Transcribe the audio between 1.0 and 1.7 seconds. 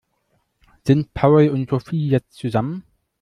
Paul und